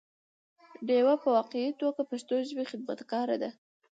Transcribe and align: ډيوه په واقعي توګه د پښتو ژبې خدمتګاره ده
ډيوه 0.87 1.13
په 1.23 1.27
واقعي 1.35 1.71
توګه 1.81 2.01
د 2.03 2.07
پښتو 2.11 2.35
ژبې 2.49 2.63
خدمتګاره 2.71 3.35
ده 3.41 3.49